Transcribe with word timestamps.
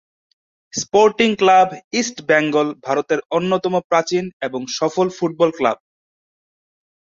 Sporting 0.73 1.29
club 1.35 1.69
East Bengal 1.93 2.67
ভারতের 2.85 3.19
অন্যতম 3.31 3.73
প্রাচীন 3.89 4.25
এবং 4.41 4.61
সফল 4.77 5.07
ফুটবল 5.17 5.49
ক্লাব। 5.57 5.77